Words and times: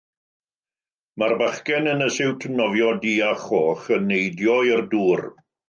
Mae'r 1.23 1.35
bachgen 1.41 1.91
yn 1.91 2.01
y 2.07 2.09
siwt 2.17 2.49
nofio 2.55 2.89
du 3.05 3.13
a 3.29 3.29
choch 3.45 3.87
yn 3.99 4.11
neidio 4.15 4.59
i'r 4.75 4.85
dŵr. 4.99 5.27